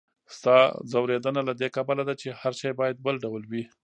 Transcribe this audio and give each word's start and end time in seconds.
ستا 0.35 0.57
ځوریدنه 0.91 1.41
له 1.47 1.53
دې 1.59 1.67
کبله 1.75 2.03
ده، 2.07 2.13
چې 2.21 2.27
هر 2.39 2.53
شی 2.59 2.71
باید 2.79 3.01
بل 3.05 3.15
ډول 3.23 3.43
وي. 3.51 3.63